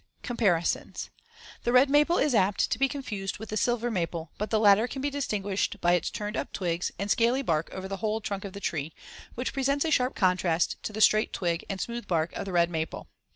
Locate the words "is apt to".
2.17-2.79